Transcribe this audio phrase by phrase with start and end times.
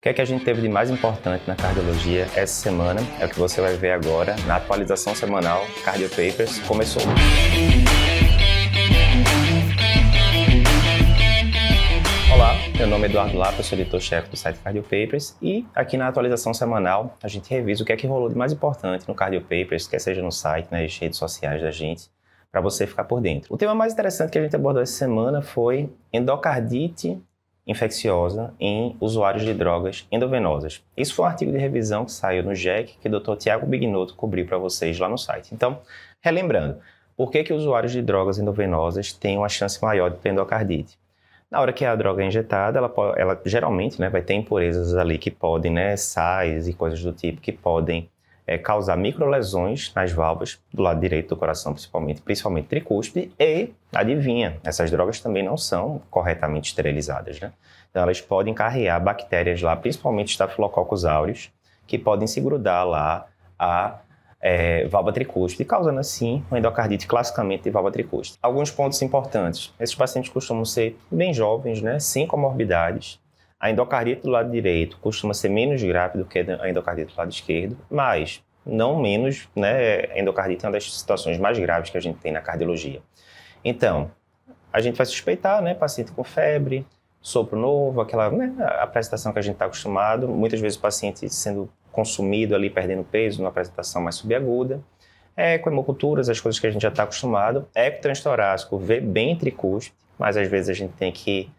[0.00, 3.02] O que é que a gente teve de mais importante na cardiologia essa semana?
[3.20, 7.02] É o que você vai ver agora na atualização semanal Cardio Papers começou.
[12.32, 16.08] Olá, meu nome é Eduardo Lapa, sou editor-chefe do site Cardio Papers e aqui na
[16.08, 19.42] atualização semanal a gente revisa o que é que rolou de mais importante no Cardio
[19.42, 22.08] Papers, quer seja no site, nas redes sociais da gente,
[22.50, 23.52] para você ficar por dentro.
[23.52, 27.20] O tema mais interessante que a gente abordou essa semana foi endocardite
[27.66, 30.82] infecciosa em usuários de drogas endovenosas.
[30.96, 33.36] Isso foi um artigo de revisão que saiu no JEC que o Dr.
[33.36, 35.54] Tiago Bignotto cobriu para vocês lá no site.
[35.54, 35.80] Então,
[36.20, 36.78] relembrando,
[37.16, 40.98] por que, que usuários de drogas endovenosas têm uma chance maior de ter endocardite?
[41.50, 45.18] Na hora que a droga é injetada, ela, ela geralmente né, vai ter impurezas ali
[45.18, 48.08] que podem, né, sais e coisas do tipo, que podem
[48.50, 54.58] é, causar microlesões nas válvulas do lado direito do coração, principalmente, principalmente tricúspide, e, adivinha,
[54.64, 57.52] essas drogas também não são corretamente esterilizadas, né?
[57.88, 61.52] Então, elas podem carregar bactérias lá, principalmente Staphylococcus aureus,
[61.86, 63.26] que podem se grudar lá
[63.56, 64.00] a
[64.40, 68.36] é, válvula tricúspide, causando assim uma endocardite classicamente de válvula tricúspide.
[68.42, 69.72] Alguns pontos importantes.
[69.78, 73.19] Esses pacientes costumam ser bem jovens, né, sem comorbidades,
[73.60, 77.30] a endocardite do lado direito costuma ser menos grave do que a endocardite do lado
[77.30, 80.06] esquerdo, mas não menos, né?
[80.12, 83.02] A endocardite é uma das situações mais graves que a gente tem na cardiologia.
[83.62, 84.10] Então,
[84.72, 85.74] a gente vai suspeitar, né?
[85.74, 86.86] Paciente com febre,
[87.20, 90.26] sopro novo, aquela né, apresentação que a gente está acostumado.
[90.26, 94.80] Muitas vezes o paciente sendo consumido ali, perdendo peso, numa apresentação mais subaguda.
[95.36, 97.68] É, com hemoculturas, as coisas que a gente já está acostumado.
[97.74, 101.50] Eco transtorácico, vê bem tricúspide, mas às vezes a gente tem que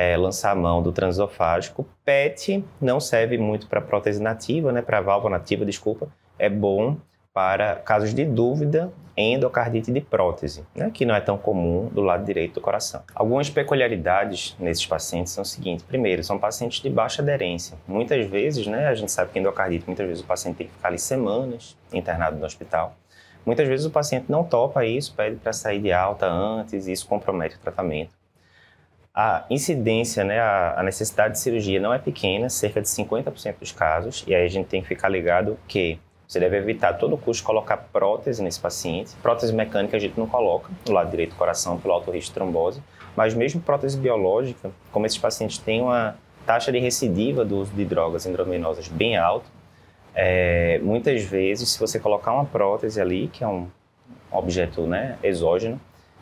[0.00, 1.86] é, lançar a mão do transesofágico.
[2.06, 6.08] PET não serve muito para prótese nativa, né, para válvula nativa, desculpa.
[6.38, 6.96] É bom
[7.34, 12.24] para casos de dúvida endocardite de prótese, né, que não é tão comum do lado
[12.24, 13.02] direito do coração.
[13.14, 17.76] Algumas peculiaridades nesses pacientes são o seguinte: primeiro, são pacientes de baixa aderência.
[17.86, 20.88] Muitas vezes, né, a gente sabe que endocardite, muitas vezes o paciente tem que ficar
[20.88, 22.94] ali semanas internado no hospital.
[23.44, 27.06] Muitas vezes o paciente não topa isso, pede para sair de alta antes e isso
[27.06, 28.19] compromete o tratamento
[29.14, 34.24] a incidência, né, a, necessidade de cirurgia não é pequena, cerca de 50% dos casos,
[34.26, 37.42] e aí a gente tem que ficar ligado que você deve evitar a todo custo
[37.42, 39.10] colocar prótese nesse paciente.
[39.20, 42.34] Prótese mecânica a gente não coloca no lado direito do coração pelo alto risco de
[42.34, 42.80] trombose,
[43.16, 46.16] mas mesmo prótese biológica, como esses pacientes têm uma
[46.46, 49.46] taxa de recidiva do uso de drogas endovenosas bem alta,
[50.14, 53.66] é, muitas vezes se você colocar uma prótese ali, que é um
[54.30, 55.80] objeto né, exógeno,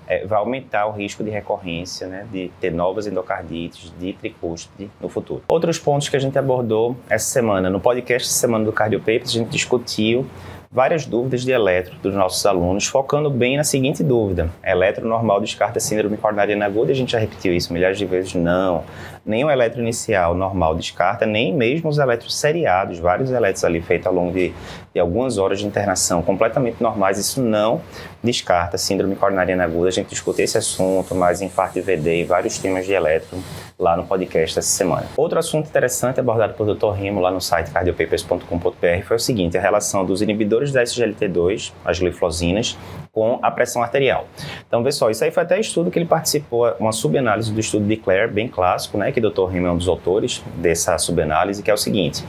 [0.09, 5.09] é, vai aumentar o risco de recorrência, né, de ter novas endocardites, de tricúspide no
[5.09, 5.43] futuro.
[5.49, 9.33] Outros pontos que a gente abordou essa semana, no podcast semana do Cardio Papers, a
[9.35, 10.27] gente discutiu
[10.71, 15.81] várias dúvidas de eletro dos nossos alunos, focando bem na seguinte dúvida: eletro normal descarta
[15.81, 16.93] síndrome coronariana aguda?
[16.93, 18.35] A gente já repetiu isso milhares de vezes.
[18.35, 18.85] Não.
[19.25, 24.07] Nem o eletro inicial normal descarta, nem mesmo os eletros seriados, vários eletros ali feitos
[24.07, 24.55] ao longo de,
[24.95, 27.19] de algumas horas de internação, completamente normais.
[27.19, 27.81] Isso não
[28.23, 29.89] descarta síndrome coronariana aguda.
[29.89, 33.39] A gente discutiu esse assunto, mais parte VD e vários temas de eletro
[33.79, 35.07] lá no podcast essa semana.
[35.17, 36.91] Outro assunto interessante abordado por Dr.
[36.93, 41.99] Rimo lá no site cardiopapers.com.br foi o seguinte: a relação dos inibidores da SGLT2, as
[42.01, 42.77] glifosinas,
[43.13, 44.27] com a pressão arterial.
[44.67, 47.87] Então, vê só, isso aí foi até estudo que ele participou, uma subanálise do estudo
[47.87, 49.47] de Clare, bem clássico, né, que o Dr.
[49.47, 52.25] Rimo é um dos autores dessa subanálise, que é o seguinte: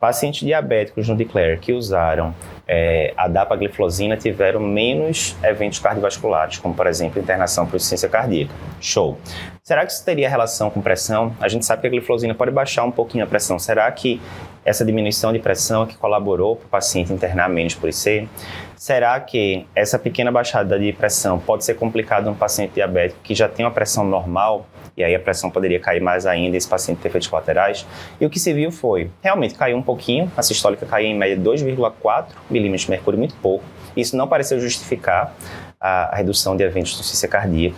[0.00, 2.34] pacientes diabéticos no Declare que usaram
[2.66, 8.52] é, a dapagliflozina tiveram menos eventos cardiovasculares, como por exemplo internação por insuficiência cardíaca.
[8.80, 9.18] Show.
[9.62, 11.36] Será que isso teria relação com pressão?
[11.38, 13.58] A gente sabe que a gliflozina pode baixar um pouquinho a pressão.
[13.58, 14.20] Será que
[14.64, 18.26] essa diminuição de pressão é que colaborou para o paciente internar menos por IC?
[18.76, 23.48] Será que essa pequena baixada de pressão pode ser complicada num paciente diabético que já
[23.48, 24.66] tem uma pressão normal
[24.96, 27.86] e aí a pressão poderia cair mais ainda, esse paciente ter efeitos colaterais.
[28.20, 31.36] E o que se viu foi, realmente caiu um pouquinho, a sistólica caiu em média
[31.36, 33.64] 2,4 milímetros de mercúrio, muito pouco.
[33.96, 35.34] Isso não pareceu justificar
[35.80, 37.76] a, redução de eventos de insuficiência cardíaca.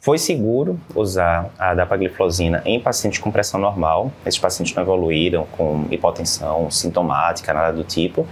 [0.00, 4.12] Foi seguro usar a dapagliflozina em pacientes com pressão normal.
[4.24, 8.26] Esses pacientes não evoluíram com hipotensão sintomática, nada do tipo.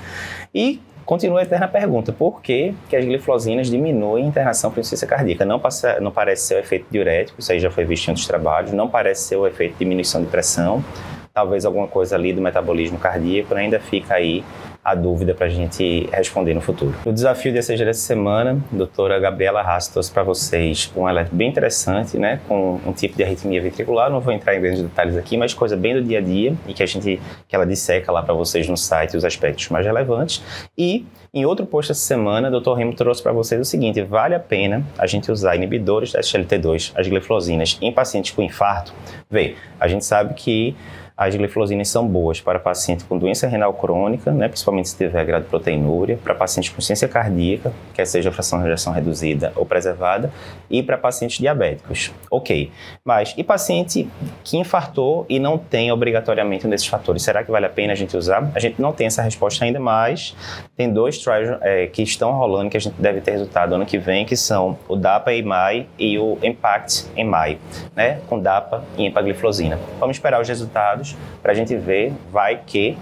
[0.55, 5.07] E Continua a eterna pergunta, por que, que as glifosinas diminuem a internação por insuficiência
[5.07, 5.45] cardíaca?
[5.45, 8.27] Não, passa, não parece ser o efeito diurético, isso aí já foi visto em outros
[8.27, 10.85] trabalhos, não parece ser o efeito de diminuição de pressão,
[11.33, 14.43] talvez alguma coisa ali do metabolismo cardíaco, ainda fica aí
[14.87, 16.95] a dúvida para a gente responder no futuro.
[17.05, 22.39] O desafio dessa semana, doutora Gabriela Haas trouxe para vocês um alerta bem interessante, né,
[22.47, 25.77] com um tipo de arritmia ventricular, não vou entrar em grandes detalhes aqui, mas coisa
[25.77, 28.69] bem do dia a dia e que a gente, que ela disseca lá para vocês
[28.69, 30.41] no site os aspectos mais relevantes.
[30.79, 31.05] E
[31.35, 32.75] em outro post essa semana, Dr.
[32.75, 36.93] Remo trouxe para vocês o seguinte, vale a pena a gente usar inibidores da SGLT2,
[36.95, 38.95] as glifosinas, em pacientes com infarto?
[39.29, 40.77] Vê, a gente sabe que
[41.17, 45.45] As glifosinas são boas para paciente com doença renal crônica, né, principalmente se tiver grado
[45.45, 50.31] de proteinúria, para pacientes com ciência cardíaca, quer seja fração de rejeição reduzida ou preservada,
[50.69, 52.13] e para pacientes diabéticos.
[52.31, 52.71] Ok,
[53.03, 54.07] mas e paciente
[54.45, 57.23] que infartou e não tem obrigatoriamente um desses fatores?
[57.23, 58.51] Será que vale a pena a gente usar?
[58.55, 60.37] A gente não tem essa resposta ainda, mas
[60.77, 63.97] tem dois trials é, que estão rolando que a gente deve ter resultado ano que
[63.97, 67.59] vem, que são o DAPA-EMAI e o IMPACT-EMAI,
[67.95, 69.79] né, com DAPA e empagliflozina.
[69.99, 71.06] Vamos esperar os resultados
[71.43, 72.97] para a gente ver, vai que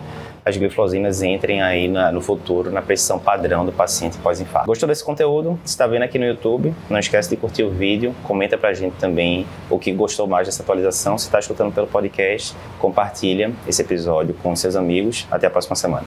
[0.45, 4.67] as glifosinas entrem aí na, no futuro na pressão padrão do paciente pós-infarto.
[4.67, 5.59] Gostou desse conteúdo?
[5.65, 6.75] Está vendo aqui no YouTube?
[6.91, 10.62] Não esquece de curtir o vídeo, comenta pra gente também o que gostou mais dessa
[10.62, 11.17] atualização.
[11.17, 15.27] Se está escutando pelo podcast, compartilha esse episódio com seus amigos.
[15.31, 16.03] Até a próxima semana.